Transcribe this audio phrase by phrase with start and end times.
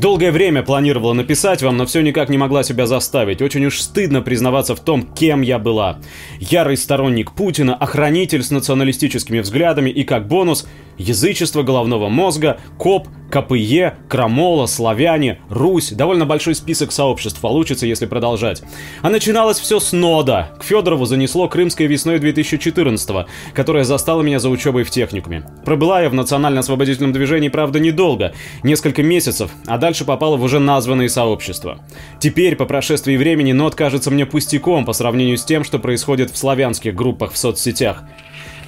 [0.00, 3.42] Долгое время планировала написать вам, но все никак не могла себя заставить.
[3.42, 5.98] Очень уж стыдно признаваться в том, кем я была.
[6.38, 10.66] Ярый сторонник Путина, охранитель с националистическими взглядами и, как бонус,
[11.00, 15.90] язычество головного мозга, коп, КПЕ, Крамола, Славяне, Русь.
[15.90, 18.62] Довольно большой список сообществ получится, если продолжать.
[19.02, 20.50] А начиналось все с нода.
[20.58, 25.44] К Федорову занесло Крымской весной 2014 которая застала меня за учебой в техникуме.
[25.64, 31.08] Пробыла я в национально-освободительном движении, правда, недолго, несколько месяцев, а дальше попала в уже названные
[31.08, 31.80] сообщества.
[32.18, 36.36] Теперь, по прошествии времени, нод кажется мне пустяком по сравнению с тем, что происходит в
[36.36, 38.04] славянских группах в соцсетях.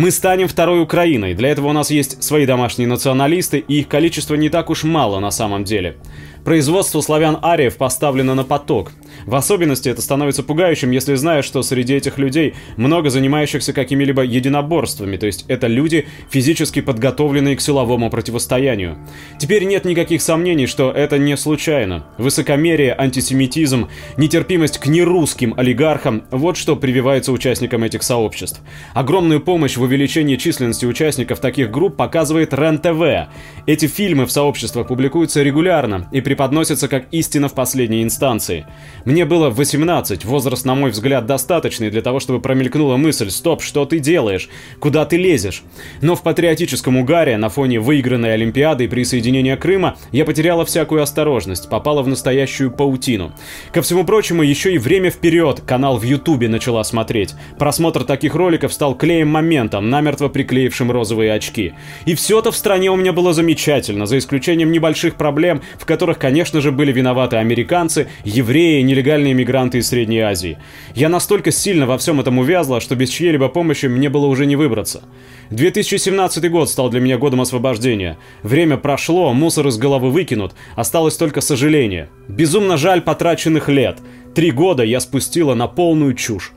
[0.00, 1.34] Мы станем второй Украиной.
[1.34, 5.20] Для этого у нас есть свои домашние националисты, и их количество не так уж мало
[5.20, 5.96] на самом деле.
[6.42, 8.92] Производство славян-ариев поставлено на поток.
[9.26, 15.18] В особенности это становится пугающим, если знаешь, что среди этих людей много занимающихся какими-либо единоборствами,
[15.18, 18.96] то есть это люди, физически подготовленные к силовому противостоянию.
[19.38, 22.06] Теперь нет никаких сомнений, что это не случайно.
[22.16, 28.62] Высокомерие, антисемитизм, нетерпимость к нерусским олигархам– вот что прививается участникам этих сообществ.
[28.94, 33.28] Огромную помощь в увеличении численности участников таких групп показывает РЕН-ТВ.
[33.66, 38.66] Эти фильмы в сообществах публикуются регулярно и преподносятся как истина в последней инстанции.
[39.04, 43.84] Мне было 18, возраст, на мой взгляд, достаточный для того, чтобы промелькнула мысль «Стоп, что
[43.84, 44.48] ты делаешь?
[44.78, 45.64] Куда ты лезешь?»
[46.00, 51.68] Но в патриотическом угаре на фоне выигранной Олимпиады и присоединения Крыма я потеряла всякую осторожность,
[51.68, 53.32] попала в настоящую паутину.
[53.72, 57.34] Ко всему прочему, еще и время вперед канал в Ютубе начала смотреть.
[57.58, 59.28] Просмотр таких роликов стал клеем
[59.70, 61.72] моментом, намертво приклеившим розовые очки.
[62.06, 66.60] И все-то в стране у меня было замечательно, за исключением небольших проблем, в которых, конечно
[66.60, 70.58] же, были виноваты американцы, евреи, нелегальные мигранты из Средней Азии.
[70.94, 74.56] Я настолько сильно во всем этом увязла, что без чьей-либо помощи мне было уже не
[74.56, 75.02] выбраться.
[75.50, 78.16] 2017 год стал для меня годом освобождения.
[78.42, 82.08] Время прошло, мусор из головы выкинут, осталось только сожаление.
[82.28, 83.98] Безумно жаль потраченных лет.
[84.34, 86.52] Три года я спустила на полную чушь.